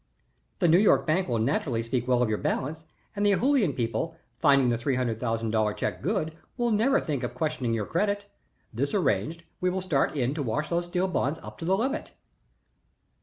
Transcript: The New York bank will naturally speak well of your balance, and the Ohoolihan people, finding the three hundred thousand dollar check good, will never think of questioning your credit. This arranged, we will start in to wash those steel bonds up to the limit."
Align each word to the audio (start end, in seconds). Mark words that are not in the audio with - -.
The 0.57 0.67
New 0.67 0.79
York 0.79 1.05
bank 1.05 1.29
will 1.29 1.37
naturally 1.37 1.83
speak 1.83 2.07
well 2.07 2.23
of 2.23 2.27
your 2.27 2.39
balance, 2.39 2.85
and 3.15 3.23
the 3.23 3.33
Ohoolihan 3.33 3.75
people, 3.75 4.17
finding 4.35 4.69
the 4.69 4.77
three 4.79 4.95
hundred 4.95 5.19
thousand 5.19 5.51
dollar 5.51 5.75
check 5.75 6.01
good, 6.01 6.33
will 6.57 6.71
never 6.71 6.99
think 6.99 7.21
of 7.21 7.35
questioning 7.35 7.75
your 7.75 7.85
credit. 7.85 8.25
This 8.73 8.95
arranged, 8.95 9.43
we 9.59 9.69
will 9.69 9.79
start 9.79 10.15
in 10.15 10.33
to 10.33 10.41
wash 10.41 10.69
those 10.69 10.85
steel 10.85 11.07
bonds 11.07 11.37
up 11.43 11.59
to 11.59 11.65
the 11.65 11.77
limit." 11.77 12.13